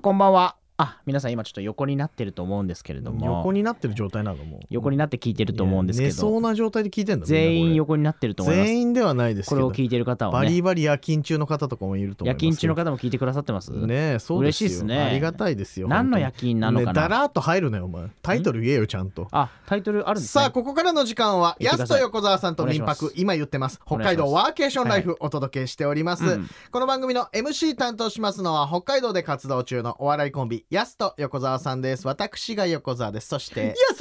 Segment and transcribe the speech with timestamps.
[0.00, 0.57] こんばんは。
[0.80, 4.60] あ、皆さん今ちょっと横になってると思うんですけれども、横になってる状態なのもう。
[4.70, 8.66] 横になって聞いてると思うんですけいや寝そど、うな状態で聞いてんだ全員横になってると思います。
[8.68, 9.62] 全員ではないですけど。
[9.62, 12.38] これを聞いてる方はバリね、バリ夜勤中の方とかもいると思い夜ます。
[12.38, 13.72] 勤中の方も聞いてくださってます。
[13.72, 14.68] ねえそうですよ。
[14.68, 15.00] 嬉しいっすね。
[15.00, 16.92] ありがたいですよ何の夜本勤なのかな。
[16.92, 18.04] だらーっと入るなよお前。
[18.22, 19.26] タイトル言えよちゃんと。
[19.32, 20.42] あ、タイトルあるんですね。
[20.42, 23.80] さあここからの時間はやすと横澤さんと民泊今言ってます。
[23.84, 26.48] 北海道ワーケーションライフお届けしております、うん。
[26.70, 32.06] この番組の MC 担当しますのは北海道で活動中のお笑いコンビやすと横澤さんです。
[32.06, 33.28] 私が横澤です。
[33.28, 33.96] そしてやすー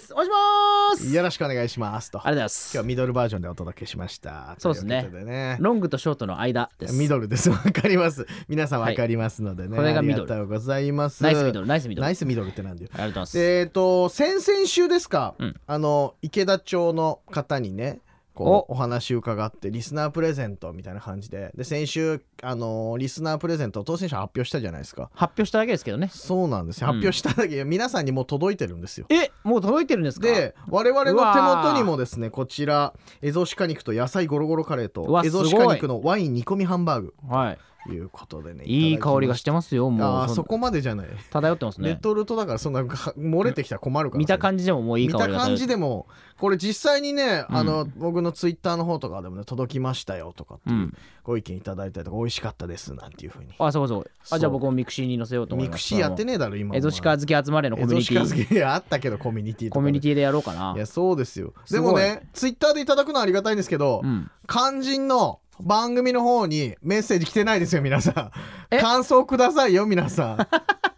[0.00, 0.12] です。
[0.12, 1.14] お願いします。
[1.14, 2.18] よろしくお願いしますと。
[2.18, 2.82] ありがとうございま今す日は。
[2.82, 4.56] ミドルバージョンでお届けしました。
[4.58, 5.08] そうですね。
[5.24, 5.58] ね。
[5.60, 6.94] ロングとショートの間です。
[6.94, 7.50] ミドルです。
[7.50, 8.26] わかります。
[8.48, 10.22] 皆さんわかりますのでね、これがミドル。
[10.22, 11.22] ありがとうございます。
[11.22, 12.06] ナイスミドル、ナイスミドル。
[12.06, 12.90] ありナイスミドルってなんだよ。
[12.92, 13.38] がとうございます。
[13.40, 15.54] えっ、と先々週ですか、うん。
[15.68, 18.00] あの池田町の方にね
[18.44, 18.74] こうお。
[18.78, 21.50] 話伺ってリスナープレゼントみたいな感じで。
[21.56, 25.10] で先週あのリスナープレゼントを当選者発表したじゃないですか。
[25.14, 26.08] 発表しただけですけどね。
[26.12, 26.88] そうなんですよ。
[26.88, 26.94] うん。
[26.94, 29.06] 発表しただけ、皆さんにもう届いてるんですよ。
[29.10, 30.26] え、もう届いてるんですか？
[30.26, 37.14] で我々の手ー元にもですねこちらエゾシカ肉と野菜ゴロゴロカレーとエゾシカ肉のワイン煮込みハンバーグ。
[37.28, 37.58] はい。
[37.88, 39.90] ということでねいい香りがしてまますよ。
[39.90, 41.88] もうそこまでじゃない、漂ってますね。
[41.90, 45.74] レトルトだからそんなは漏れてきたら困るから見た感じでももういい見香りがた感じで。
[45.74, 46.06] でも
[46.38, 50.72] これ実際にね、うんあの僕のツイッターの方とかでもね届きましたよとかってう。
[50.72, 54.10] いうんご意見いただいたりとか美味しかったですなんていうふうにあ、そうそう。
[54.30, 55.78] あ、じゃあ僕もミクシーに載せようと思います。
[55.78, 58.14] ミクシーやってねえだろ今エゾシカ好き集まれのコミュニティ。
[58.14, 60.72] エゾシカ好きあったけどコミュニティコミュニティでやろうかな。
[60.74, 64.30] いやそうですよでもねツイッターでいただくのはありがたいんですけど、うん。
[64.48, 68.30] 肝心の番組の方にメッセージ来てないですよ皆さ
[68.70, 68.78] え？
[68.78, 70.48] ん感想くださいよ皆さん。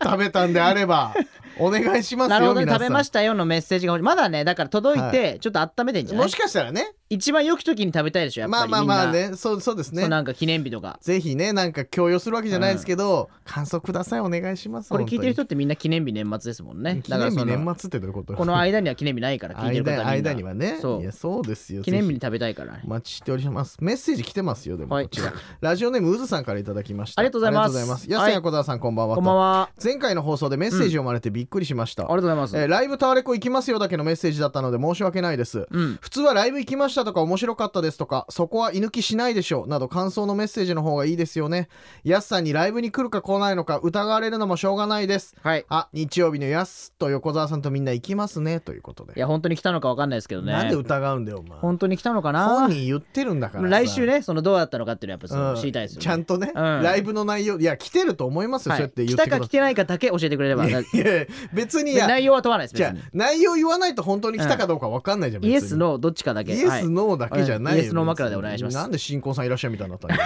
[0.03, 1.15] 食べたんであれば
[1.61, 6.93] お願いしますよなるほど食べましたよのメッセージがまだねだから届いてちょっと温めてんじゃない、もしかしたらね。
[7.13, 8.71] 一番良き時に食べたいでしょやっぱり。
[8.71, 10.07] まあまあまあねそうそうですね。
[10.07, 10.97] なんか記念日とか。
[11.03, 17.01] ぜひねなんか強要するわけじゃないですけど、感想くださいお願いしますこれ聞いてる人本ってみんな記念日年末ですもんね。
[17.03, 18.35] 記念日年末ってどういうこと？
[18.35, 20.79] この間には記念日ないから聞いてる方間にはね。
[20.81, 21.03] そう。
[21.03, 22.83] いやそうですよ記念日に食べたいからね。
[22.85, 23.77] お待ちしております。
[23.81, 25.07] メッセージ来てますよでもはい。
[25.07, 27.21] こちら、ラジオネームうずさんからいただきました。
[27.21, 28.09] ありがとうございます。
[28.09, 35.67] 安谷小沢さんこんばんはこんばんは前回の放送でメッセージ読まれてびっくりしました、ありがとうございます、えーライブタワレコ行きますよだけのメッセージだったので申し訳ないです。
[35.71, 35.99] うん。
[36.01, 41.69] 普通はライブ行きましたとか面白かったですとかそこは居抜きしないでしょうなど感想のメッセージの方がいいですよね。
[42.05, 45.35] やすさんにライブに来るか来ないのか疑われるのもしょうがないです。
[45.43, 45.65] はい。
[45.69, 49.15] あ日曜日のやすと横澤さんとみんな行きますねということで。
[49.17, 50.53] いや本当に来たのか分かんないですけどね。
[50.53, 51.59] なんで疑うんだよお前。
[51.59, 52.49] 本当に来たのかな？
[52.49, 53.69] 本人言ってるんだからさ。
[53.69, 55.57] 来週ねそのどうだったのかっていうのはやっぱそのうん。
[55.61, 56.83] 知りたいですよね、ちゃんとね、うん。
[56.83, 58.81] ライブの内容いや来てると思いますよ、はい。
[58.81, 60.67] そうやって言来たってくださか来てないかだけ教えてくれれば。
[60.67, 66.55] いやいや別に内容は問わないですじゃ内容言わないと本当に来たかどうかわかんないじゃん、イエスノーどっちかだけ。
[66.55, 66.83] イエはい。
[66.83, 68.77] スノーだけじゃないよ、イエスノー枕でお願いします。
[68.77, 70.11] なんで新婚さんいらっしゃるみたいになったん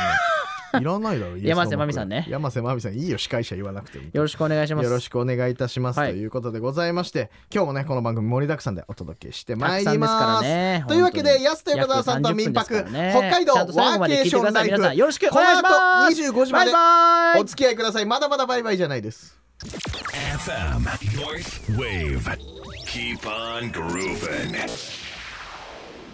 [0.81, 2.27] いらないだろ山瀬まみさんね。
[2.29, 4.05] 山瀬まみさんいいよ司会者言わなくても。
[4.13, 4.85] よろしくお願いします。
[4.85, 6.13] よろしくお願いいたします、はい。
[6.13, 13.31] ということでございまして今日もねこの番組盛りだくさんでお届けしてまいりたくさんですからますねというわけで安手横澤さんと民泊、約30分ですからね。
[13.31, 14.65] 北海道ワーケーションライださい。
[14.67, 15.75] 皆さんよろしくおフこの願いします。
[15.75, 16.73] 後25時まで
[17.41, 18.07] お付き合いください。
[18.07, 20.85] まだまだバイバイじゃないです FM
[21.17, 22.21] North Wave.
[22.87, 24.69] Keep on grooving.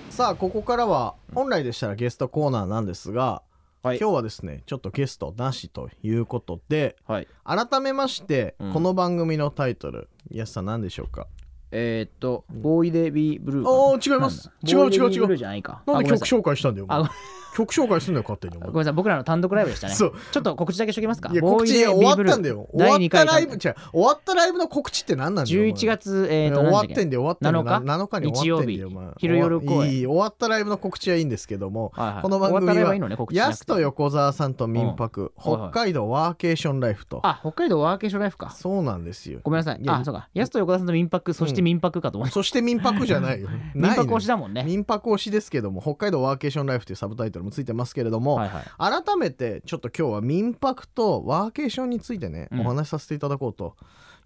[0.08, 3.42] さあここからは本来でしたらゲストコーナーなんですが、
[3.82, 3.98] はい。
[3.98, 7.28] 今日はですねちょっとゲストなしということではい。
[7.44, 8.72] 改めまして、うん。
[8.72, 11.26] この番組のタイトル安さん何でしょうか？
[11.72, 13.76] えーっとボーイデビーブルーかな。
[13.76, 14.48] おー違います。
[14.48, 15.82] なんだ違う違う違うボーイデビーブルーじゃないか。
[15.86, 17.00] なんで曲紹介したんだよお前。
[17.02, 17.10] あご
[17.54, 19.94] 曲紹介すんだよ勝手にごめんなさい僕らの単独ライブでしたね。
[19.94, 20.14] そう。
[20.32, 21.30] ちょっと告知だけしときますか？
[21.32, 22.68] いや告知終わったんだよ。
[22.72, 23.58] 終わ第2った回ライブ違う。
[23.58, 25.72] 終わったライブの告知って何なんだよお前。
[25.72, 27.64] 11月えーっと終わってんだよ終わってんだよ。
[27.64, 27.80] 7日？
[27.84, 29.92] な7日に終わってんだよ昼夜公演。
[29.92, 32.22] いい終わったライブの告知はいいんですけども、はいはい。
[32.22, 35.52] この番組はやすと横澤さんと民泊、うん。
[35.52, 35.72] はい北はい。
[35.72, 37.20] 海道ワーケーションライフと。
[37.22, 38.50] あ北海道ワーケーションライフか。
[38.50, 39.40] そうなんですよ。
[39.42, 39.80] ごめんなさい。
[39.86, 40.28] あそうか。
[40.34, 43.48] やすと横田さんと民泊そして民泊かと思いましそして民泊じゃないよ。
[43.48, 44.62] た 民泊推しだだもんね。
[44.64, 49.02] 民泊推しですけども北海道ワーケーションライフというサブタイトルもついてますけれども、はいはい。
[49.02, 52.60] 改めてちょっと今日は民泊とワーケーションについてね、うん。
[52.60, 53.76] お話しさせていただこうと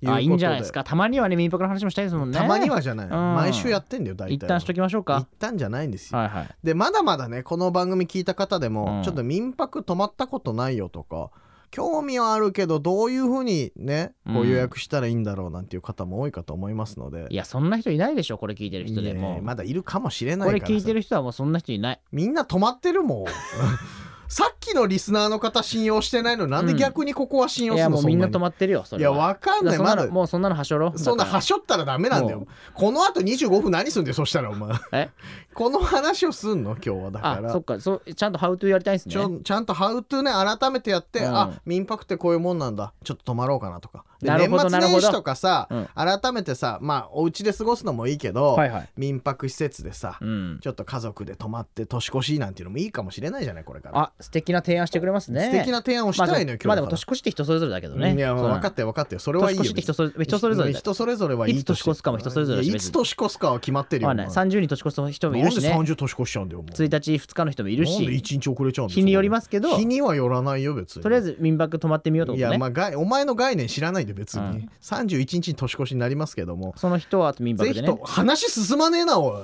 [0.07, 0.85] あいいんじゃないですか。
[0.85, 2.37] たまにはね民泊の話もしたいですもんね。
[2.37, 3.11] たまにはじゃない、ん。
[3.11, 6.49] 毎週やってんだよ大体一旦しときましょう一か旦じゃないんですよ、はいはい。
[6.63, 9.03] でまだまだねこの番組聞いた方でも、うん。
[9.03, 11.31] ちょっと民泊泊まったことないよとか
[11.75, 19.41] 興味はあるけどどういうふうにねこう予約したらいいんだろうなんていう方も多いかと思いますので、いやそんな人いないでしょこれ聞いてる人でも。
[19.43, 20.67] まだいるかもしれないからさ。
[20.67, 22.01] これ聞いてる人はもうそんな人いない。
[22.13, 23.25] みんな泊まってるもん
[24.35, 29.79] さっきのリスナーの方信用してないのになんで逆にここは信用するの、もうみんな止まってるよそにいやわかんない。
[29.79, 30.93] まだのもうそんなのはしょろ？
[30.99, 31.37] そんなだから。
[31.37, 32.41] はしょったらダメなんだよ。
[32.41, 34.73] もこのあと25分何すんだよそしたらお前。
[34.91, 35.11] え？
[35.55, 36.73] この話をすんの？
[36.73, 37.49] 今日はだから。
[37.51, 37.79] あそっか。
[37.79, 41.37] そうちゃんとハウトゥーやりたいんですちょねちゃんと「ハウトゥーね改めてやって、うん。
[41.37, 42.93] あ民泊ってこういうもんなんだ。
[43.05, 44.05] ちょっと泊まろうかなとか。
[44.21, 45.89] でなるほど年末年始とかさ、うん。
[45.95, 48.89] 改めてさまあお家で過ごすのもいいけど、はいはい。
[48.97, 50.59] 民泊施設でさ、うん。
[50.61, 55.43] ちょっと家族で泊まって年越しなんていうのもいいかもしれないじゃないこれから、あ素敵な提案してくれますね。
[55.45, 58.15] 素敵な提案をしたいのよ、今日まあまあでも年越しって人それぞれだけどね。
[58.15, 59.63] いや分かったよ分かったよそれはいいよ。
[59.65, 66.73] 年越しって人それ人それぞれだ人それぞれはいいいつ年越すかも人それぞれいつ年越すかは決まってるよ、まあねお前30に年越す人もいなんでるしね30年越しちゃうんだよもう。
[66.73, 69.77] 1日2日の人もいるなんでし1日遅れちゃうんだよ日によりますけど。
[69.77, 71.03] 日にはよらないよ別に。
[71.03, 74.71] とりあえず民泊泊まってみようっていことねやまあお前の概念知らないで別に、うん。
[74.81, 76.75] 31日に年越しになりますけども。
[76.77, 77.87] その人はあと民泊でね。
[77.87, 79.43] ぜひと話進まねえなおい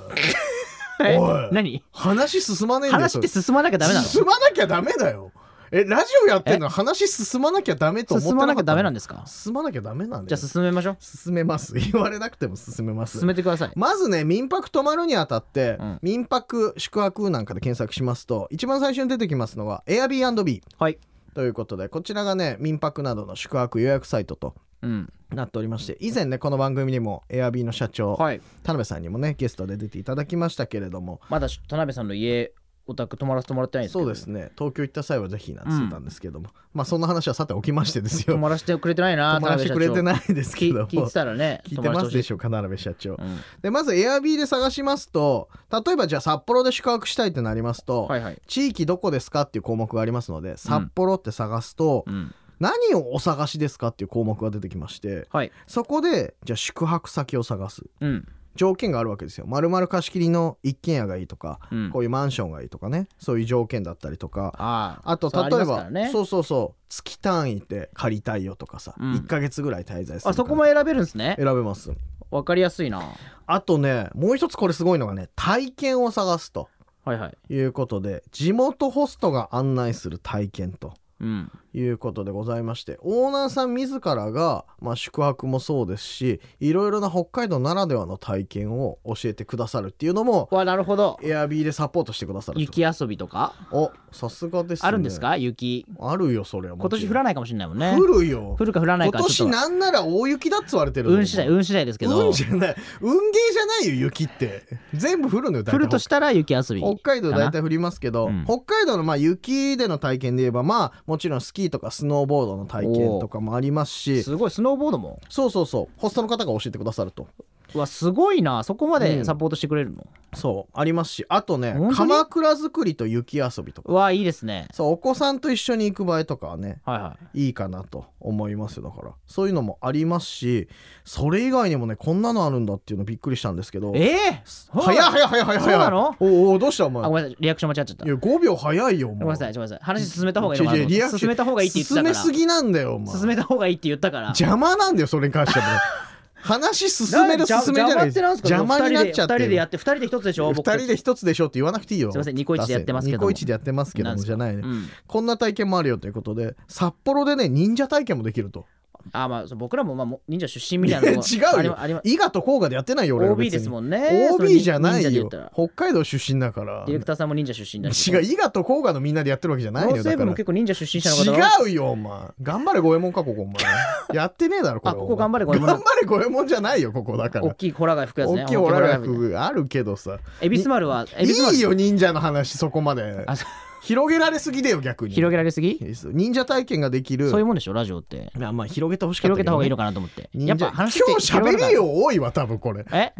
[1.03, 1.17] え
[1.51, 1.83] 何？
[1.91, 4.05] 話進まねえんだよ話って進まなきゃダメなの？
[4.07, 5.31] 進まなきゃダメだよ。
[5.73, 6.67] えラジオやってんの？
[6.67, 9.23] 話進まなきゃダメと思って進まなきゃダメなんでですか？
[9.25, 10.25] 進まなきゃダメなんだよ。
[10.27, 10.97] じゃあ進めましょう。
[10.99, 11.73] 進めます。
[11.79, 13.19] 言われなくても進めます。
[13.19, 13.71] 進めてください。
[13.75, 15.99] まずね民泊泊まるにあたって、うん。
[16.01, 20.97] 民泊宿泊なんかで検索しますと一番最初に出てきますのが Airbnb はい。
[21.33, 25.13] ということでこちらがね民泊などの宿泊予約サイトとうん。
[25.29, 28.41] なっておりまして以前ねこの番組にも Airb の社長、はい。
[28.63, 32.53] 田辺さんにもねゲストで出ていただきましたけれどもまだ田辺さんの家
[32.87, 34.51] お宅泊まらせてもらってないんですそうですね。
[34.57, 38.33] 東京行った際はぜひなんて言ってたんですけども、まあそんな話はさておきましてですよ。
[38.33, 40.87] 泊まらせてくれてないな泊まらせてくれていないですけども。
[40.87, 55.51] 聞いてたらね聞いてますでょしょうか田辺社長、うんでまず Airb で探しますと例えばじゃあ札幌で宿泊したいってなりますと、はいはい地域どこですかっていう項目がありますので札幌って探すと、うん何をお探しですかっていう項目が出てきましてはい。
[55.65, 57.83] そこでじゃあ宿泊先を探す。
[57.99, 58.27] うん。
[58.55, 59.45] 条件があるわけですよ。
[59.47, 61.89] 丸々貸し切りの一軒家がいいとか、うん。
[61.89, 63.07] こういうマンションがいいとかね。
[63.17, 64.53] そういう条件だったりとか。
[64.57, 66.09] あああと例えばありますからね。
[66.11, 66.83] そうそうそう。
[66.89, 69.13] 月単位で借りたいよとかさ、うん。
[69.13, 71.35] 1ヶ月ぐらい滞在するあそこも選べるんですね。
[71.37, 71.91] 選べます。
[72.29, 73.01] わかりやすいな。
[73.47, 76.69] あとねもう一つこれすごいのがね体験を探すと
[77.05, 77.53] はいはい。
[77.53, 80.93] いうことで地元ホストが案内する体験と。
[81.19, 91.17] うんいうことでございましてオーナーさん自らが、まあ、宿泊もそうですしいろいろな北海道ならではの体験を教えてくださるっていうのもわなるほど。
[91.21, 93.53] Airb でサポートしてくださると雪遊びとか？
[93.71, 94.87] おさすがですね。
[94.87, 95.37] あるんですか？
[95.37, 95.85] 雪。
[95.99, 97.95] あるよそれは今年降らないかもしれないもんね。
[97.97, 98.55] 降るよ。
[98.59, 102.27] 降るか降らない今かちょっと年なんなら大雪だっつわれてるの運次第運次第ですけど。
[102.27, 104.63] 運じゃない運ゲーじゃないよ雪って。
[104.93, 108.43] 全部降るのよ降るとしたら雪遊び北海道大体降りますけど、うん。
[108.45, 114.23] 北海道のまあ雪での体験で言えばまあもちろんスキーとかスノーボードの体験とかもありますし。
[114.23, 114.51] すごい。
[114.51, 115.19] スノーボードも？
[115.29, 115.87] そうそうそう。
[115.97, 117.27] ホストの方が教えてくださると。
[117.39, 117.40] う
[117.79, 118.63] わすごいな。
[118.63, 119.01] そこまうん。
[119.03, 121.95] でサポートしてくれるの、そうありますしあとね本当に？
[121.95, 123.91] 鎌倉作りと雪遊びとか。
[123.91, 124.67] うわいいですね。
[124.73, 127.45] そうお子さんと一緒に行く場合とかはねはいはい。
[127.47, 129.11] いいかなと思いますよだから。
[129.27, 130.67] そういうのもありますし
[131.05, 133.93] それ以外にもねこんなのあるんだっていうのびっくりしたんですけど。
[133.95, 135.61] ええ早い早い早い早い。
[135.61, 136.15] そうなの？
[136.19, 137.03] おうおうどうしたお前？
[137.03, 138.05] あごめんなさいリアクション間違っちゃった。
[138.05, 142.13] いや5秒早いよごめんなさいごめんなさい話進めた方がいいのかなと思って違う違うリアクション進めた方がいいって言ってたから。
[142.15, 143.15] 進めすぎなんだよお前。
[143.17, 144.27] 進めた方がいいって言ったから。
[144.27, 145.65] 邪魔なんだよそれに関しても
[146.41, 150.49] 話進める進めじゃない邪魔になっちゃって二人でやるって二人で一つでしょ？
[150.49, 150.65] 二僕。
[150.65, 152.11] たち人で一つでしょって言わなくていいよ。
[152.11, 153.17] すいませんニコイチでやってますけど。
[153.17, 154.55] もニコイチでやってますけどもじゃない。
[154.55, 158.65] ねうんこんな体験もあるよということで札幌でね忍者体験もできると
[159.11, 161.79] あまあ僕らもまあも忍者出身みたいなとこ 違うよ。
[161.79, 164.29] ありま伊賀と甲賀でやってないよ俺は別 OB にですもんね。
[164.31, 165.29] OB じゃないよ。
[165.53, 166.83] 北海道出身だから。
[166.85, 170.31] ディレクターさんも忍者出身だし違う伊賀と甲賀のみんなでやってるわけじゃないよだから。
[170.31, 171.39] 結構忍者出身者の方。
[171.39, 172.13] が違うよお前。
[172.41, 173.55] 頑張れ五右衛門かここお前。
[174.13, 175.75] やってねえだろこれあここ頑張れ五右衛門。
[175.75, 177.45] 頑張れ五右衛門じゃないよここだから。
[177.45, 180.19] 大きいホラガイ吹くやつね大きいホラガイ吹くフあるけどさ。
[180.41, 183.23] エビスマルはエビスマルいいよ忍者の話そこまで。
[183.27, 183.35] あ
[183.81, 185.15] 広げられすぎだよ逆に。
[185.15, 185.79] 広げられすぎ？
[186.05, 187.29] 忍者体験ができる。
[187.29, 188.31] そういうもんでしょラジオって。
[188.37, 190.29] いやまあ広げてほしかったね、広げた方がいいのかなと思って。
[190.33, 192.19] やっぱ話今日喋り量多い。
[192.19, 192.85] わ多分これ。
[192.91, 193.13] え？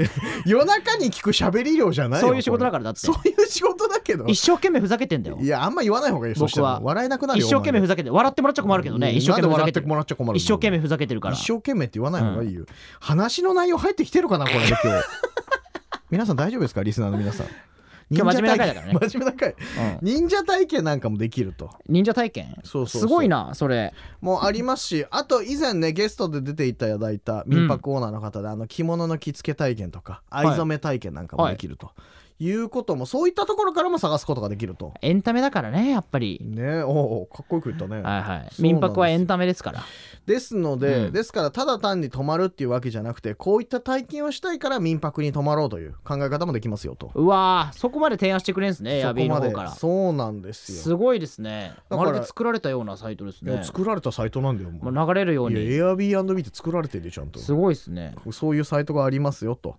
[0.46, 3.00] 夜中に聞く喋り量じゃないよそういう仕事だからだって。
[3.00, 4.26] そういう仕事だけど。
[4.28, 5.40] 一生懸命ふざけてんだよ。
[5.42, 6.80] いやあんま言わない方がいい僕は。
[6.82, 11.36] 笑えなくなるよ一生懸命ふざけて笑ってもらっちゃ困るけどね一生懸命ふざけて一生懸命ふざけてるから。
[11.36, 12.66] 一生懸命って言わない方がいいよ、
[13.00, 14.88] 話の内容入ってきてるかなこれで今日。
[16.12, 16.84] 皆さん大丈夫ですか？
[16.84, 17.48] リスナーの皆さん
[18.14, 19.00] 今日真面目な回だからね。
[19.00, 19.50] 真面目な回。
[19.50, 20.00] うん。
[20.02, 21.70] 忍者体験なんかもできると。
[21.88, 22.56] 忍者体験？
[22.64, 23.94] そうそうすごいなそれ。
[24.20, 30.46] もうありますしあと以前ねゲストで出ていただいた民泊オーナーの方で、あの着物の着付け体験とかい。
[30.48, 31.90] 藍染め体験なんかもできると、い、
[32.54, 34.94] うこともそういったところからも探すことができると。
[35.02, 36.40] エンタメだからねやっぱり。
[36.44, 38.54] ねおおかっこよく言ったね、はいはい。
[38.54, 39.84] す民泊はエンタメですから。
[40.26, 41.12] ですので、うん。
[41.12, 47.12] ですからただ単に泊まるっていうわけじゃなくてこういった体験をしたいから民泊に泊まろうという考え方もできますよと。
[47.14, 49.72] うわーそこまで提案してくれるんですねエアビーの方から。
[49.72, 50.82] そうなんですよ。
[50.82, 51.74] すごいですね。
[51.90, 53.64] まるで作られたようなサイトですね。
[53.64, 54.72] 作られたサイトなんだよ。
[54.82, 57.40] まあ流れるよういにや Airbnb って作られてるでちゃんと。
[57.40, 58.16] すごいですね。
[58.32, 59.76] そういうサイトがありますよと。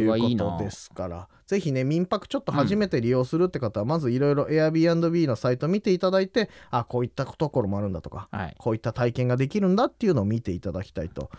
[0.00, 1.28] いうことですから。
[1.46, 8.54] ぜひね民泊ちょっと初めて利用するって方は、まずいろいろ Airbnb のサイト見ていただいてあこういったところもあるんだとかはい。
[8.58, 11.30] こういった体験ができるんだっていうのを見ていただきたいと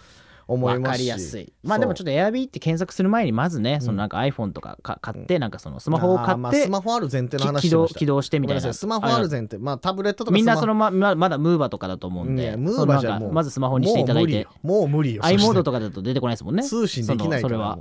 [0.48, 1.02] 思いわかますし。
[1.02, 1.54] りやすい。
[1.64, 8.74] まあでもちょっとエアビーって検索する前にまずねそのなんか iPhone とかか買ってなんかそのスマホを買ってスマホある前提のき話起動起動してみたいな。
[8.74, 9.58] スマホある前提。
[9.58, 14.48] まあタブレットとかみんなそのまままだムーバとかだと思うんでムーバじゃまずスマホにしていただいて。
[14.64, 15.26] もう無理よ。
[15.26, 16.64] i モードととかだと出てこないですもんね。
[16.64, 17.40] 通信できないから。
[17.42, 17.78] それは。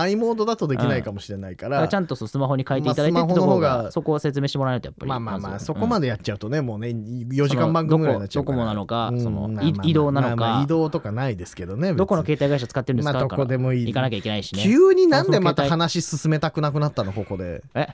[0.00, 5.64] i モードだとできないかもしれないから、ちゃんとスマホに書いていただいてまあってとこががそこを説明してもらわないとやっぱりまあまあまあず。
[5.64, 8.58] そこまでやっちゃうとねもうね4時間番組ぐらいになっちゃうから。
[8.58, 9.20] どこどこなのかうん。
[9.20, 10.60] その移動なのか。
[10.64, 13.86] 移動とかないですけどねどこの携帯会社使ってるんですか、まあどこでもいい。
[13.86, 14.62] 行かなきゃいけないしね。
[14.64, 17.12] 急になんでまた話進めたくなくなったの？
[17.12, 17.62] ここで。
[17.74, 17.86] え？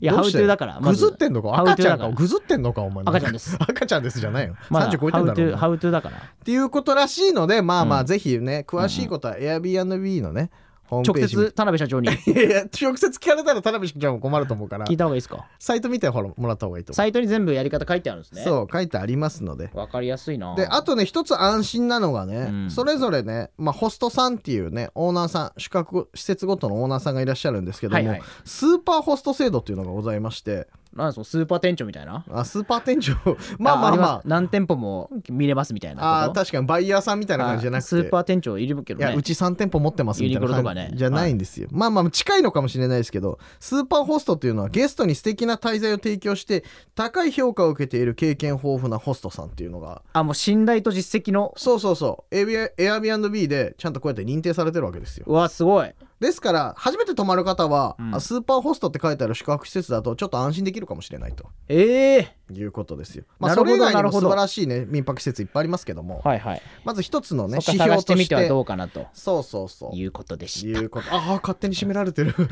[0.00, 1.58] いやハウトゥーだからぐずってんのか？
[1.58, 2.08] 赤ちゃんか？
[2.10, 3.02] ぐずってんのかお前。
[3.04, 3.58] 赤ちゃんです。
[3.60, 4.54] 赤ちゃんですじゃないよ。
[4.70, 6.18] まだ30超えてんだろハウトゥーだから。
[6.18, 8.06] っていうことらしいのでまあまあうん。
[8.06, 12.08] ぜひね詳しいことは Airbnb のねホームページ直接田辺社長に。
[12.26, 14.86] いやいや直接聞かれたら田辺社長も困ると思うから。
[14.86, 15.46] 聞いた方がいいですか？
[15.58, 18.42] サイト見てほらもらった方がいいと思サイトに全部やり方書いてあるんですね。
[18.42, 19.70] うそう書いてありますので。
[19.74, 20.54] わかりやすいな。
[20.54, 22.70] であとね一つ安心なのがね、うん。
[22.70, 28.22] それぞれね、まあ、ホストさんっていうねオーナーさん宿泊施設ごとのオーナーさんがいらっしゃるんですけども、はいはい。
[28.44, 30.68] スーパーホスト制度っていうのがございまして
[30.98, 32.24] なんですかスーパー店長みたいな？
[32.30, 33.14] あスーパー店長。
[33.58, 34.28] まあまあります。
[34.28, 36.66] 何店舗も見れますみたいあなあー確かに。
[36.66, 37.88] バイヤーさんみたいな感じじゃなくて。
[37.88, 39.06] スーパー店長いるけどね。
[39.06, 40.82] いやうち3店舗持ってますみたいなユニクロとかね。
[40.88, 46.64] 感じじゃないんですよ、まあまあ近いのかもしれないですけどスーパーホストっていうのはゲストに素敵な滞在を提供して
[46.94, 50.02] 高い評価を受けている経験豊富なホストさんっていうのが。
[50.12, 51.52] あもう信頼と実績の？
[51.56, 52.34] そうそうそう。
[52.34, 55.24] Airbnb でちゃんとこうやって認定されてるわけですよ。
[55.28, 55.90] うわすごい
[56.20, 58.14] ですから初めて泊まる方は、うん。
[58.14, 61.46] あスーパーホストって書いてある宿泊施設だとちょっと安心できるかもしれないと。
[61.68, 62.36] ええ。
[62.52, 63.24] いうことですよ。
[63.38, 66.62] まあそれ以外にも素晴らしいね民泊施設いっぱいありますけども、はいはい。
[66.84, 69.06] まず一つのね指か探してみてはどうかなと。
[69.12, 69.96] そうそうそう。
[69.96, 70.80] いうことでした。
[70.80, 71.06] いうこと。
[71.14, 72.34] ああ勝手に締められてる。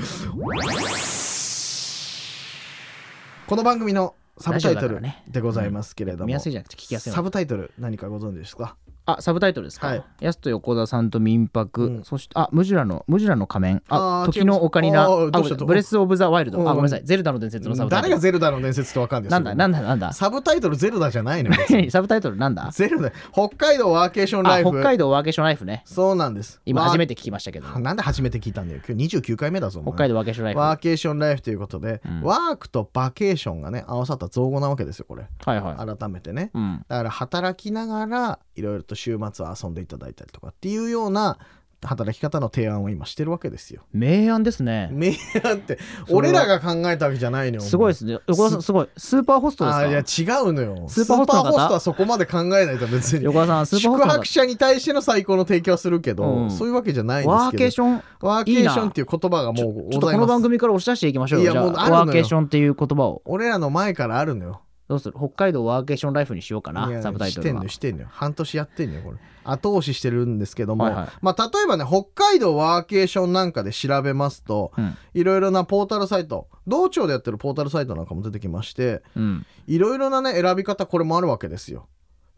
[3.49, 8.77] この番組のサブタイトルでございますけれども、見やすいじゃなくて聞きやすいのサブタイトル何かご存知ですか？
[9.07, 10.05] あサブタイトルですか、はい。
[10.21, 12.05] やすと横田さんと民泊、うん。
[12.05, 13.83] そしてあムジュラのムジュラの仮面。
[13.89, 15.09] あ時のオカリナ。
[15.09, 16.69] ブレス・オブ・ザ・ワイルド、うん。
[16.69, 17.05] あごめんなさい。
[17.05, 18.11] ゼルダの伝説のサブタイトル。
[18.11, 20.13] 誰がゼルダの伝説ってわかんないなんだなんだなんだ？
[20.13, 21.53] サブタイトルゼルダじゃないの
[21.91, 22.69] サブタイトルなんだ？
[22.73, 23.13] ゼルダ。
[23.33, 24.71] 北海道ワーケーションラあイフ。
[24.71, 25.83] 北海道ワーケーションライフね。
[25.87, 26.57] そうなんです。
[26.57, 27.69] て今初めて聞きましたけど。
[27.79, 28.81] なんで初めて聞いたんだよ？
[28.87, 30.61] 今日29回目だぞ北海道ワーケーションライフ。
[30.61, 32.23] ワーケーションライフということで、うん。
[32.23, 35.27] ワークとバケーションがね合わさった造語なわけですよこれ。
[35.45, 36.51] はいはい、改めてね。
[36.55, 41.39] うん、だから働きながらいろいろと週末は遊んでいただいたりとかっていうような
[41.83, 43.83] 働き方の提案を今してるわけですよ。
[43.93, 44.89] 明暗ですね。
[44.93, 47.61] 名案って俺らが考えたわけじゃないのよ。
[47.61, 48.19] すごいですね。
[48.27, 48.89] 横田さんすごい。
[48.97, 49.79] スーパーホストですか？
[49.81, 50.89] あいや違うのよ。
[50.89, 53.25] スーパーホストはそこまで考えないと別に。
[53.25, 56.51] 横田さんスーパー宿ホストの泊者に対しての最高の提供はするけど、うん。
[56.51, 57.37] そういうわけじゃないんですけど。
[57.37, 58.03] ワーケーション？
[58.21, 61.93] ワーケーションっていう言葉がもうございますとこの番組から押し出していきましょういやもうあるのよ。
[61.93, 63.23] ワーケーションっていう言葉を。
[63.27, 65.15] 俺らの前からあるのよどうする？
[65.17, 67.43] 北海道ワーケーションライフにしようかいやなサブタイトルは。
[67.43, 68.09] してんのよしてんのよ。
[68.11, 69.19] 半年やってんのよこれ。
[69.45, 71.09] 後押ししてるんですけども、はいはい。
[71.23, 74.97] まあ例えばね北海道ワーケーションなんかで調べますとうん。
[75.15, 79.47] いろいろなポータルサイト道庁でやってるポータルサイトなんかも出てきましてうん。
[79.67, 81.89] いろいろなね選び方これもあるわけですよ。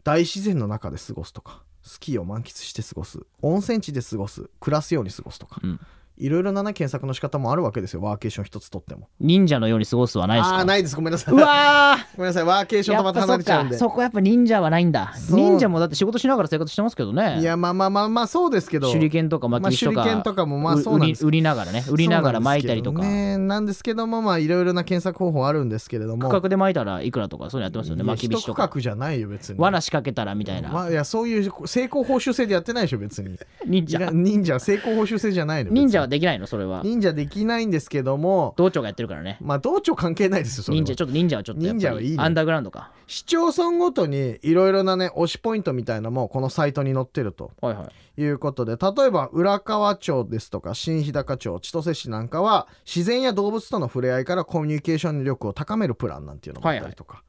[0.03, 5.61] 大自然の中で過ごすとかスキーを満喫して過ごす温泉地で過ごす暮らすように過ごすとか。
[5.63, 5.79] うん
[6.19, 8.01] いろいろなね検索の仕方もあるわけですよ。
[8.01, 9.07] ワーケーション一つとっても。
[9.21, 10.57] 忍者のように過ごすはないですか？
[10.57, 10.95] あないです。
[10.95, 11.33] ごめんなさい。
[11.33, 12.17] うわー！
[12.17, 12.43] ごめんなさい。
[12.43, 13.77] ワーケーションとまた離れちゃうんで。
[13.77, 15.13] そこやっぱ忍者はないんだ。
[15.29, 17.39] 忍者もだって仕事しながら生活してますけどね。
[17.39, 18.91] いやまあまあまあまあそうですけど。
[18.91, 21.25] 手裏剣とか巻き石とか,、まあ手裏剣とかもまあうそうなんです。
[21.25, 26.29] 売りながらね売りながら巻いたりとか、なんですけどもまあいろいろな検索方法あるんですけれども。
[26.29, 28.03] 区画で巻いたらいくらとかそういうのやってますよね。
[28.03, 28.65] 巻き石とか。
[28.65, 29.59] 一区画じゃないよ別に。
[29.59, 33.37] 罠仕掛けたらみたいな、まあいやそういう成功報酬制でやってないでしょ別に。
[33.65, 34.09] 忍者。
[34.11, 36.47] 忍者は成功報酬制じゃないの忍者は別できないの？
[36.47, 36.81] それは。
[36.83, 39.37] に忍者できないんですけども道長がやってるからね。
[39.39, 40.81] まあ道庁関係ないですよそれは。
[40.81, 42.13] 忍者ちょっと忍者はちょっと忍者はいいね。
[42.15, 42.91] りアンダーグラウンドか。
[43.07, 47.51] 市町村ごとにいろいろなね推しポイントみたいなのもこのサイトに載ってると。
[47.61, 48.21] はいはい。
[48.21, 57.23] いうことで例えば浦河町ですとか新日高町千歳市なんかは自然や動物との触れ合いからコミュニケーション力を高めるプランなんていうのもあったりとか、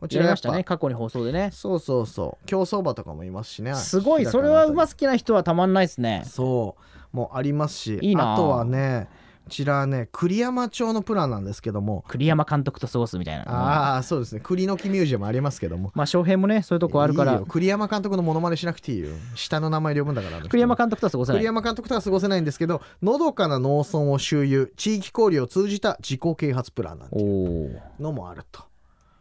[0.00, 1.48] こちやりましらやっぱたね過去に放送でね。
[1.50, 2.46] そうそうそう。
[2.46, 3.74] 競走馬とかもいますしね。
[3.74, 4.26] すごい。
[4.26, 6.24] それは馬す好きな人はたまんないですね。
[6.26, 6.82] そう
[7.14, 8.36] もうありますしいいなあ。
[8.36, 9.08] とはね
[9.48, 12.02] ちらね栗山町のプランなんですけども。
[12.08, 13.44] 栗山監督と過ごすみたいな。
[13.46, 14.40] ああそうですね。
[14.42, 15.92] 栗の木ミュージアムありますけども。
[15.94, 17.32] まあ翔平もねそういうとこあるから。
[17.32, 17.46] いいよ。
[17.46, 19.10] 栗山監督のモノマネしなくていいよ。
[19.34, 21.40] 下の名前で呼ぶんだから栗山監督とは過ごせない。
[21.40, 28.62] 栗山監督とは過ごせないんですけどのどかな農村を周遊地域交流を通じた自己啓発プランなんておいうおのもあると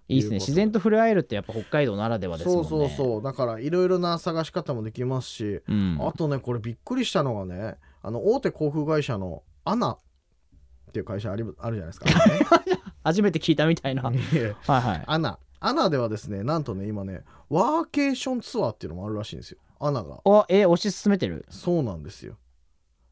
[0.09, 0.35] いいですね。
[0.37, 2.69] 自然と触れ合えるってやっぱ北海道ならではですもんね。
[2.69, 3.23] そうそうそう。
[3.23, 5.97] だからいろいろな探し方もできますし、うん。
[6.01, 9.97] あとねこれびっくりしたのがねあの大手航空会社のアナっ
[10.91, 12.05] ていう会社ありあるじゃないですか、
[13.03, 14.03] 初めて聞いたみたいな。
[14.03, 14.15] はい
[14.65, 15.03] はい。
[15.07, 15.39] アナ。
[15.59, 19.59] アナではですねなんとね今ねワーケーションツアーっていうのもあるらしいんですよ。
[19.79, 20.19] アナが。
[20.25, 21.45] おえ推し進めてる？
[21.49, 22.35] そうなんですよ。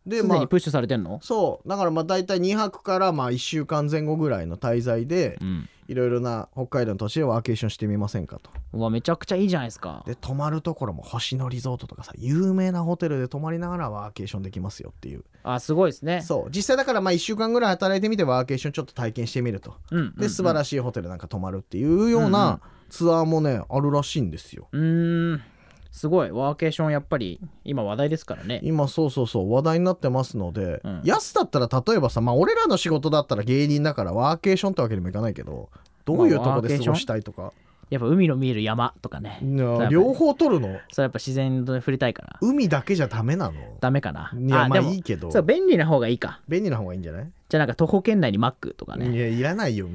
[0.05, 1.19] ですまあプッシュされてんの？
[1.21, 1.69] そう。
[1.69, 8.49] だからまあ大体2泊からまあ1週間前後ぐらいの滞在でうんいろいろな北海道の土地でワーケーションしてみませんかと。
[8.71, 10.03] うわめちゃくちゃいいじゃないですか。
[10.07, 15.25] で泊まるところも星野リゾートとかさ有名なホテルで泊まりながらワーケーションできますよっていう。
[15.43, 16.21] あすごいですね。
[16.21, 16.49] そう。
[16.49, 19.75] 実際だからまあ1週間ぐらい働いてみてワーケーションちょっと体験してみると。
[19.91, 24.69] うんで素晴らしいホテルなんか泊まるっていうよううんうんなツアーもねあるらしいんですよ。
[24.71, 25.41] うーん
[25.91, 26.31] すごい。
[26.31, 28.61] ワーケーションやっぱり今話題ですからね。
[28.63, 31.01] 今そうそうそう話題になってますので、うん。
[31.03, 35.69] 安だったら例えばさまあ俺らの仕事だったら芸人だからワーケーションってわけにもいかないけど
[36.05, 37.53] どういうとこで過ごしたいとか、
[37.89, 39.39] やっぱ海の見える山とかね。
[39.89, 40.79] 両方取るの？
[40.91, 42.37] それやっぱ自然と触れたいから。
[42.41, 43.53] 海だけじゃダメなの？
[43.81, 44.31] ダメかな。
[44.33, 45.29] いやまあいいけど。
[45.29, 46.39] そう便利な方がいいか。
[46.47, 47.29] 便利な方がいいんじゃない？
[47.49, 49.11] じゃあなんか徒歩圏内にマックとかね。
[49.11, 49.87] いやいらないよ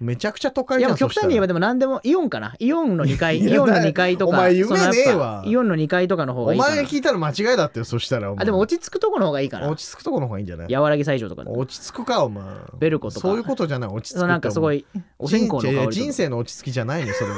[0.00, 5.42] めちゃくちゃ都会いやじゃんもう極端に言えばそでも何でもイオンかなイオンの2階 いやイオンの2階とかお前夢そのやっぱねえわ。
[5.46, 8.42] イオンの2階とかの方がいいか前が聞いたら間違いだってよそしたらお前。
[8.42, 10.74] あでも落ち着くとこの方がいいかな落ち着くとこの方がいいんじゃない？
[10.74, 11.42] 和らぎ斎場とか。
[11.46, 12.42] 落ち着くかお前。
[12.78, 13.20] ベルコとか。
[13.20, 14.84] そういうことじゃない落ち着くそうなんかすごいい
[15.18, 15.90] お線香の香りとか。
[15.92, 17.36] 人生の落ち着きじゃないのそれは。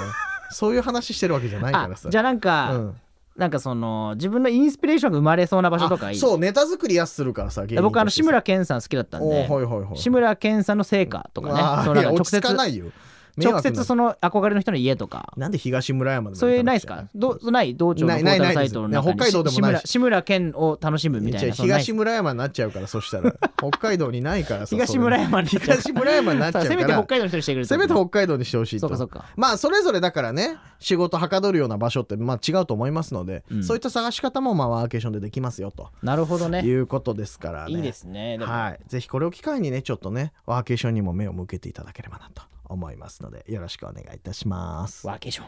[0.51, 2.11] そういう話してるわけじゃないかあらさ。
[2.11, 2.95] じゃあなんか、うん
[3.37, 6.19] なんかその自分のインスピレーションが生まれそうな場所とかがいい？
[6.19, 11.55] あそうネタ作りやすするからさ僕あの志村けんさん好きだったんおでーはいはいはい志村けんさんの成果とかね。
[11.55, 12.87] そうなんか直いや落ち着か接ないよ。
[12.87, 12.91] 迷
[13.37, 15.33] 直接その憧れの人の家とか。
[15.37, 17.09] なんで東村山でもそういうないです行か？
[17.15, 17.75] どうない？
[17.75, 19.17] 道庁のないないサイトの中に。
[19.17, 19.83] 北海道でもないし。
[19.87, 23.35] 志村志村けんを楽しむみたいな東村山になっちゃうからそしたら。
[23.57, 25.49] 北海道にないからさ東村山に。
[25.49, 28.81] 東村山になっちゃうせめてから北海道の人にしてくれるせめて北海道にしてほしいと。
[28.81, 29.25] そうかそうか。
[29.37, 33.65] まあそれぞれだからね仕事はかどるような場所ってまあ違うと思いますので、うん。
[33.65, 35.89] そういった探し方もまあワーケーションでできますよと。
[36.03, 36.61] なるほどね。
[36.61, 37.73] いうことですからね。
[37.75, 38.81] いいですねはい。
[38.89, 45.07] ぜひこれを機会にねちょっとねワーケーションにも目を向けていただければなと思いますのでよろしくお願いいたします。
[45.07, 45.47] ワーケーション。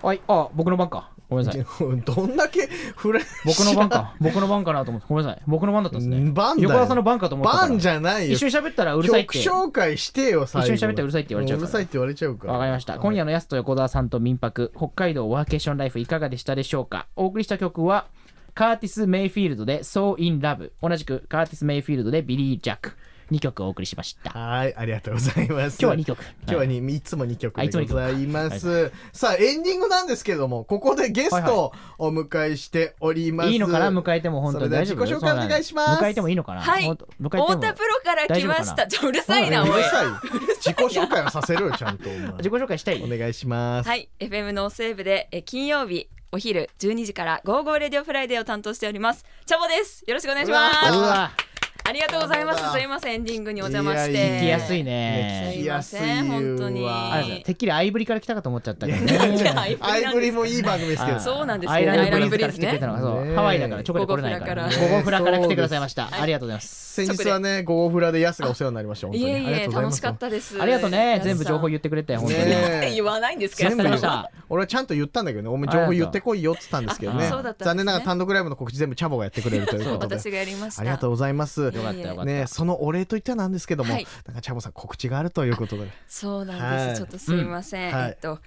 [0.00, 1.10] はいあ僕の番か。
[1.28, 1.66] ごめんなさい。
[2.06, 4.14] どんだけフレ僕の番か。
[4.18, 5.06] 僕の番かなと思って。
[5.08, 5.42] ごめんなさい。
[5.46, 6.30] 僕の番だったんですね。
[6.30, 6.70] 番だよ。
[6.70, 7.68] 横田さんの番かと思ったから。
[7.68, 8.34] バンじゃないよ。
[8.34, 9.38] 一緒に喋ったらうるさいって。
[9.38, 10.74] 曲紹介してよ最後。
[10.74, 11.66] 一緒に喋ったらうるさいって言われちゃうから。
[11.66, 12.52] るさいって言われちゃうから。
[12.54, 12.98] わかりました。
[12.98, 17.08] 今夜のやすと横澤さんと民泊、北海道ワーケーションライフいかがでしたでしょうか。
[17.14, 18.06] お送りした曲は、
[18.58, 20.72] カーティス・メイフィールドで So in Love。
[20.82, 22.96] 同じくカーティス・メイフィールドでビリー・ジャック。
[23.30, 24.30] 2曲お送りしました。
[24.30, 26.20] はいありがとうございます今日は2曲。
[26.24, 28.90] 今日ははいにいつも2曲でございます。
[29.12, 33.50] さあエンディングなんですけれどもここでゲストをお迎えしております。
[33.50, 33.92] いいのかな？
[33.92, 35.06] 迎えても本当に大丈夫？
[35.06, 36.60] それでは自己紹介お願いします迎えてもいいのかな？
[36.62, 36.96] はい太
[37.58, 38.88] 田プロから来ました。
[38.88, 39.62] ちょうるさいな。
[39.62, 40.06] うるさい。
[40.56, 42.10] 自己紹介はさせろよちゃんと
[42.42, 43.88] 自己紹介したいお願いします。
[43.88, 49.24] はい、FM の西部でえ金曜日お昼12時からゴーゴーレディオフライデーを担当しております。
[49.46, 50.04] チャボです。
[50.06, 51.47] よろしくお願いします。
[51.88, 52.70] ありがとうございます。
[52.70, 52.78] す。
[52.80, 54.36] いません、エンディングにお邪魔しいやいやて。
[54.36, 55.52] 聞きやすいね。
[55.54, 56.86] すいません、本当に。
[57.44, 61.16] てっきりアイブリから来たかと思っちゃったけどいやいねや アイブリもいい番組ですけど。
[61.16, 61.20] あ。
[61.20, 61.74] そうなんですよ。
[61.74, 63.24] アイランドブリーね来てくれたのがそう。
[63.24, 66.88] ねハワイだからチョコで来れないからゴゴフラから来てくださいましたありがとうございます。
[67.04, 69.06] 先日はね、ゴゴフラでヤスがお世話になりました。
[69.06, 69.24] 本当に。
[69.24, 70.60] いえいありがえ、とうございます楽しかったです。
[70.62, 71.20] ありがとうね。
[71.24, 72.44] 全部情報言言ってくれて本当に。
[72.44, 73.76] ね言わないんですけど。
[74.50, 77.28] 俺はちゃんと言ったんだけどね、お前情報言ってこいよって言ったんですけどね。
[77.58, 80.16] 残念ながら単独ライブの告知全部チャボがやってくれるということで。
[80.18, 80.82] 私がやりました。
[80.82, 81.70] ありがとうございます。
[81.78, 82.24] よかったよかった。
[82.24, 84.06] ね、そのお礼といってはなんですけども、はい。
[84.26, 85.90] なんかチャボさん告知があるということで。
[86.06, 86.96] そうなんです、はい。
[86.96, 87.94] ちょっとすみません、うん。
[87.94, 88.10] はい。
[88.10, 88.40] えっと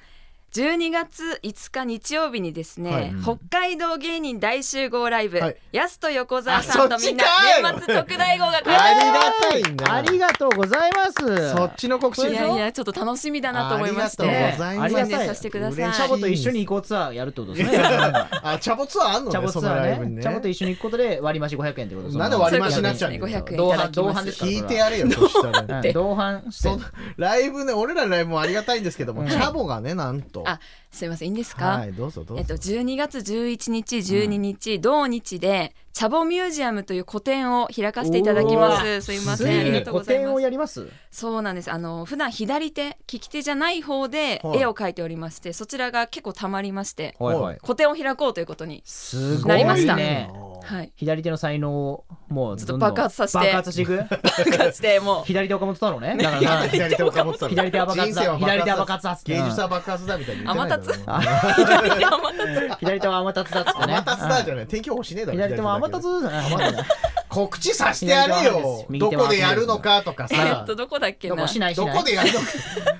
[0.54, 3.14] 12月5日日曜日にですね、はい。
[3.24, 5.56] 北海道芸人大集合ライブ、はい。
[5.72, 7.24] やすと横澤さんとみんな
[7.64, 9.06] 年末特大号があ開催。
[9.06, 9.94] りがたいんだ。
[9.94, 11.56] ありがとうございます。
[11.56, 14.24] そっちの告知いやいやちょっと楽しみだなと思いまして。
[14.24, 14.96] ありがとうございます。
[14.96, 15.94] 宣伝させてください。
[15.94, 17.80] チャボと一緒に行こうツアーやるってことですね。
[18.44, 19.90] あ、チャボツアーあんのチャね、そのボツアーね。
[19.90, 20.22] ライブにね。
[20.22, 25.80] チャボと一緒に行くことで割増500円ってことですなんで割増になっちゃうんだよそういうことですね500円同伴同伴です聞いてやれよ、そしたら。
[25.80, 26.70] うん同伴して。
[27.16, 30.41] ライブね、俺らのライブもありがたいんですけども、チャボがね、なんと。
[30.46, 30.60] あ
[30.92, 32.42] すいませんいいんですか、はい、どうぞどうぞ。
[32.42, 39.60] えっと、12月11日12日、同日でチャボミュージアムという個展を開かせていただきまおすすいまつせん。
[39.60, 40.42] ありがとうございます。
[40.42, 40.88] やります？
[41.12, 41.72] そうなんです。
[41.72, 44.60] あの普段左手利き手じゃない方ではい。
[44.62, 47.58] 絵を描いておりまして、そちらが結構たまりましてはいはい。
[47.62, 48.84] 個展を開こうということに
[49.46, 49.96] ないりました。
[49.98, 50.32] ね。
[50.64, 50.94] はい。
[50.96, 53.44] 左手の才能をもうちょっと爆発させて。
[53.44, 53.98] 爆発していく？
[54.58, 55.26] 感じでもう。
[55.26, 56.16] 左手岡本太郎ね？
[56.18, 61.22] だからな左手をかもった左手は爆発だ左手は爆発だ芸術は爆発だみたいに言ってな
[62.80, 66.74] 左手は天達だっつってね天達だじゃない天気予報しねえだろ左手は天達じゃない
[67.30, 68.86] 告知させてやれよ。
[69.00, 71.36] どこでやるのかとかえさっとどこだっけな？
[71.36, 71.98] どこしないしどない。
[71.98, 72.46] こでやるのか。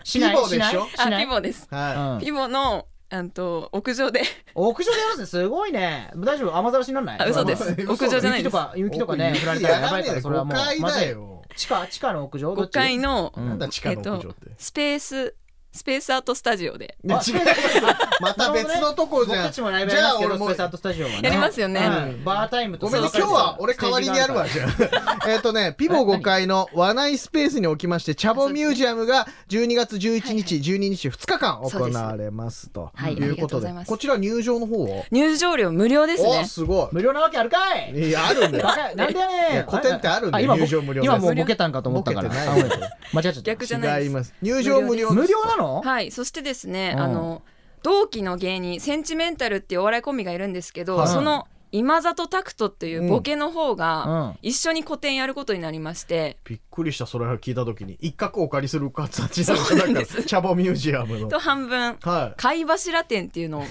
[0.04, 0.88] しないピボでしょ
[1.20, 1.68] ピボです。
[1.70, 2.20] はうん。
[2.22, 4.22] ピボのあんと屋上で。
[4.56, 6.12] 屋上でやるんですねすごいね。
[6.16, 6.58] 大丈夫？
[6.58, 7.20] 雨ざらしになんない？
[7.20, 7.76] あ嘘です。
[7.78, 8.56] 嘘屋上じゃないです。
[8.56, 10.56] 雪とか雪とかね奥降られたらやばいからそれはもう。
[10.56, 11.02] 5階まずい。
[11.02, 12.56] だよ地下地下の屋上？
[12.56, 13.50] どっ5ち階のうん。
[13.50, 14.52] なんだ地下えっとの屋上って。
[14.58, 15.36] スペース
[15.74, 16.98] スペースアートスタジオで。
[17.04, 17.40] ね違う。
[18.22, 19.38] また別のとこじゃん。
[19.38, 21.80] 僕たちもライブやりますけどスペースアートスタジオやりますよね。
[21.80, 22.24] うん。
[22.26, 25.30] バータイムとごめんね今日は俺代わりにやるわじゃあ。
[25.30, 33.70] えっとねピボ5階の和内スペースにおきましてチャボミュージアムが12月11日12日2日間行われますとはいいうことで。
[33.70, 33.74] い。
[33.74, 33.88] ます。
[33.88, 37.94] こちら入場の方を入場料無料ですおねすご無料なわけあるかい。
[37.96, 39.56] いいやあるんだよなんでやいねん。
[39.56, 42.30] や古典ってあるんだよ今入場無料今もうボケたんかと思ったから。
[42.30, 43.42] 間違っちゃった。
[43.42, 44.34] 逆じゃない違います。
[44.42, 45.61] 入場無料無料なの？
[45.62, 47.04] はいそしてですねうん。
[47.04, 47.42] あの
[47.84, 51.08] 同期の芸人センチメンタルっていうお笑いコンビがいるんですけど、はい。
[51.08, 54.38] その今里タクトっていうボケの方がうん。
[54.42, 57.98] 一緒に個展やることになりまして、びっくりしたそれを聞いた時に。
[58.02, 61.28] 一角お借りする形だったかチャボミュージアムの。
[61.28, 61.98] と半分。
[62.02, 62.40] はい。
[62.40, 63.64] 貝柱展っていうのを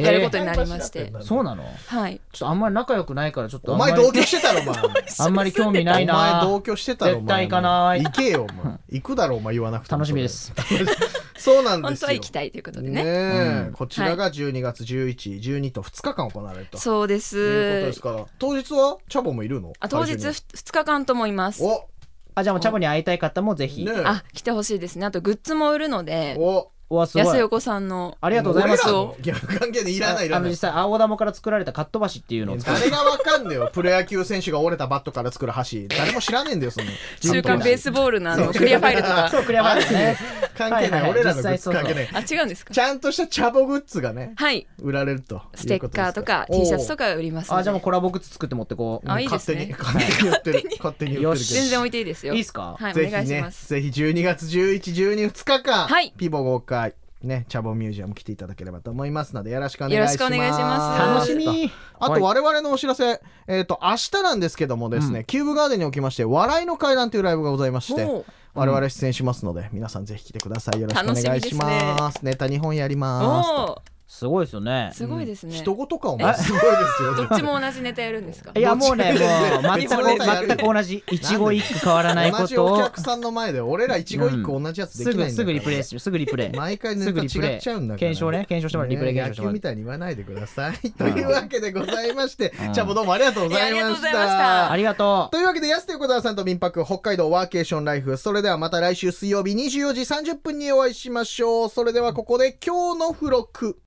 [0.00, 1.64] やることになりまして、そうなの？
[1.86, 2.20] はい。
[2.32, 4.74] ちょっとあんまり仲良くないからちょっとおあんまり前同居してたろお前。
[5.18, 7.20] あんまり興味ないお前な同居してたろお前。
[7.20, 8.02] 絶対行かない。
[8.02, 8.78] 行けよお前。
[8.88, 9.98] 行くだろお前言わなくても。
[9.98, 10.52] 楽しみです。
[11.36, 11.96] そうなんですよ。
[11.96, 13.02] 本当は行きたいということでね。
[13.02, 13.64] ねえ。
[13.66, 13.72] うん。
[13.72, 16.78] こちらが12月11、12と2日間行われると。
[16.78, 18.24] そうでいうことですすから。
[18.38, 19.72] 当日はチャボもいるの？
[19.80, 20.34] あ当日会場に。
[20.34, 21.62] 2日間ともいます。
[21.64, 21.88] お。
[22.34, 23.84] あじゃあもうチャボに会いたい方もぜひ。
[23.84, 24.02] ねえ。
[24.04, 25.04] あ来てほしいですね。
[25.04, 26.36] あとグッズも売るので。
[26.38, 26.60] お。
[26.60, 27.26] うわすごい。
[27.26, 28.16] 安横さんの。
[28.20, 28.84] ありがとうございます。
[29.20, 32.56] 逆関係でいらないいらないあの実際青玉から作られたかっ飛ばしっていうのを。
[32.58, 33.70] 誰がわかんねえよ。
[33.72, 36.86] プロ野球選手が折れたバットから作る箸誰も知らねえんだよその。
[37.22, 39.28] 週刊ベースボールのあのクリアファイルとか。
[39.32, 40.16] そうクリアファイルですね
[40.56, 41.82] 関係ない、はいはい俺らのグッズ実際そうそう。
[41.82, 42.74] 関係ないあ違うんですか？
[42.74, 44.66] ちゃんとしたチャボグッズがねはい。
[44.80, 47.60] 売られるとステッカーとか T シャツとかか売りますので。
[47.60, 49.10] あじゃあもうコラボグッズ作って持ってこう。
[49.10, 49.74] あいいですね。
[49.78, 50.62] 勝手に勝手に売ってる。
[50.62, 50.82] 勝手に。
[50.82, 51.22] 売ってるけど。
[51.22, 51.54] よし。
[51.54, 52.34] 全然置いていいですよ。
[52.34, 52.76] いいっすか？
[52.78, 53.68] はいおぜひね願いします。
[53.68, 56.12] ぜひ12月1112日間、はい。
[56.16, 56.81] ピボ5回
[57.26, 60.22] ねチャボミュージアム来ていただければと思いますのでよろしくお願いします。
[60.22, 61.28] よろしくお願いします。
[61.28, 61.72] 楽しみ。
[61.98, 70.80] あと我々のお知らせ、えっ、と明日なんですけどもですね、キューブガーデンにおきまして笑いの会談というライブがございまして我々出演しますので、皆さんぜひ来てください。
[70.80, 72.24] よろしくお願いします。
[72.24, 73.42] ネタ2本やりま
[73.84, 74.90] すすごいですよね。
[74.92, 75.54] すごいですね。
[75.54, 76.66] 人事かお前すごいで
[76.98, 78.52] すよどっちも同じネタやるんですか？
[78.54, 82.72] いやもうねもう全く同じ一期一句変わらないことを。
[82.74, 85.98] お客さんの前で俺ら一期一句同じやつですきないすぐリプレイする。
[85.98, 86.56] すぐリプレイ。
[86.56, 88.44] 毎回ネタ違っちゃうんだ検証ね。
[88.46, 90.90] 検証してもらうリプレイね検証してもらう野球みたいに言わないでください。
[90.92, 92.72] というわけでございましてうん。
[92.74, 93.96] チャボどうもありがとうございましいやありがとう。
[93.96, 98.18] ございましたたありがとというわけで安手横澤さんと民泊北海道ワーケーションライフ。
[98.18, 101.68] それではまた来週水曜日24時30分にお会いしましょう。
[101.70, 103.78] それではここで今日の付録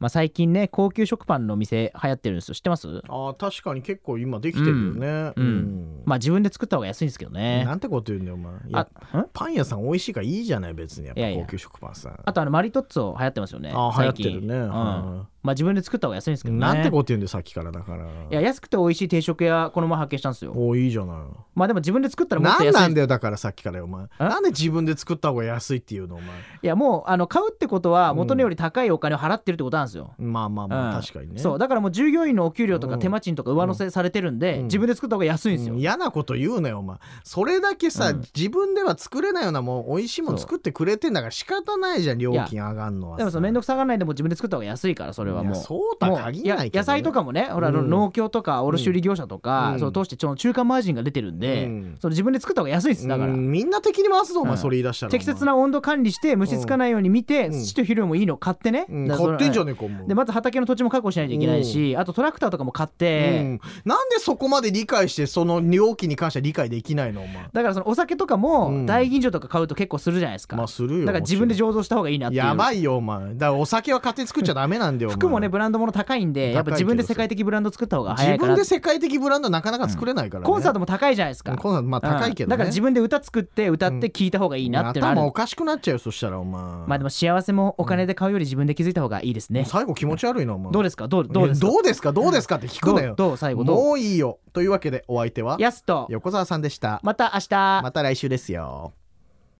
[0.00, 2.54] まあ最近ね高級食パンの店流行ってるんですよ。
[2.54, 3.02] 知ってます？
[3.08, 5.32] あー確かに結構今できてるよね。
[5.36, 6.02] うん。
[6.04, 7.64] まあ自分で作った方が安いんですけどね。
[7.64, 8.54] なんてこと言うんだよお前。
[8.72, 8.80] あ
[9.18, 9.28] ん？
[9.32, 11.06] パン屋さん美味しいからいいじゃない別に。
[11.06, 12.20] やっぱ高級食パンさん。
[12.24, 14.54] あとあのマリトッツォ流行ってますよねあー流行ってるね。
[14.54, 14.68] うん。
[14.70, 16.60] はまあ自分で作った方が安いんですけどね。
[16.60, 18.06] なんてこと言うんだよさっきからだから。
[18.06, 20.52] いや安くて美味しい定食屋この前発見したんですよ。
[20.52, 21.16] おーいいじゃない。
[21.54, 22.80] まあでも自分で作ったらもっとなん安い。
[22.80, 24.06] なんだよだからさっきからよお前。
[24.18, 26.28] なんで自分で作った方が安いっていうのお前。
[26.62, 31.02] いやもうあの買うってことは元値より高いお金を払ってるってことなんですよ、まあまあまあ、うん。
[31.02, 31.38] 確かにね。
[31.38, 33.00] そうだからもう従業員のお給料とかうん。
[33.00, 34.64] 手間賃とか上乗せされてるんで、うん。
[34.64, 35.80] 自分で作った方が安いんですよ、うん。
[35.80, 36.96] 嫌なこと言うなよお前。
[37.22, 38.24] それだけさ、うん。
[38.34, 45.54] 自分では作れないようなもん美味しいもんそう作ってくれてんだから仕方ないじゃん料金上がんのはさでもその面倒くさがらないでも自分で作った方が安いからそれはもう。
[45.54, 47.90] そうとは限らないけど、ね、野菜とかもねほら、うん。
[47.90, 49.78] 農協とか卸売業者とか、うん。
[49.78, 51.96] その通してちょの中間マージンが出てるんで、うん。
[52.00, 53.50] その自分で作った方が安いですだから、うん。
[53.50, 54.58] みんな敵に回すぞお前、うん。
[54.58, 55.12] それ言い出したら。
[55.12, 57.52] 適切な温度管理して虫つかないように見て、うん。
[57.52, 63.60] 土と肥料もいいの買ってね、買ってんじゃねえかもうでまず畑の土地も確保しないといけないし、あとトラクターとかも買って、うん。
[63.84, 67.48] なんでそこまで理解してその料金に関しては理解できないのお前。
[67.52, 68.40] だからそのお酒とかうん。
[68.40, 72.44] も大吟醸とか買うと結構するじゃないですか、まあするよだから自分でも醸造した方がいいなっていう。
[72.44, 73.34] やばいよお前。
[73.34, 81.56] だからお酒は勝手に作っちゃダメなんだよ 服もねブランドもの高いんでやっぱ自分で世界的ブランド作った方が早いかな自分で世界的ブランドなかなか作れないからね、コンサートも高いじゃないですか。
[81.56, 86.62] コンサートまあ高いけどね、うんだから自分で歌作って歌って聴いた方がいいなってのある、頭おかしくなっちゃうよそしたらお前。
[86.62, 90.72] まあでも幸せもお金で買うより自分で気づいた方がいいですね、最後気持ち悪いなお前。
[90.72, 91.08] どうですか？
[91.08, 91.66] どうどうですか？
[91.66, 92.12] どうですか？
[92.12, 92.56] どうですか？
[92.56, 93.14] って聞くなよ。
[93.16, 93.84] どう最後どう？
[93.84, 94.38] もういいよ。
[94.52, 95.56] というわけでお相手は？
[95.58, 96.06] やすと。
[96.10, 97.00] 横澤さんでした。
[97.02, 97.80] また明日。
[97.82, 98.92] また来週ですよ